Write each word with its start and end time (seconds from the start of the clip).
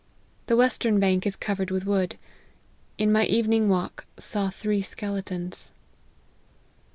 The 0.47 0.57
western 0.57 0.99
bank 0.99 1.27
is 1.27 1.35
covered 1.35 1.69
with 1.69 1.85
wood. 1.85 2.17
In 2.97 3.11
my 3.11 3.25
evening 3.27 3.69
walk 3.69 4.07
saw 4.17 4.49
three 4.49 4.81
skeletons." 4.81 5.69